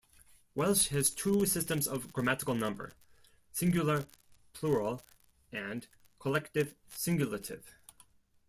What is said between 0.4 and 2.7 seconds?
Welsh has two systems of grammatical